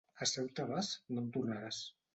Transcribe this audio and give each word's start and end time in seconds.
A 0.21 0.25
Ceuta 0.29 0.65
vas, 0.71 0.89
no 1.15 1.25
en 1.27 1.31
tornaràs. 1.37 1.85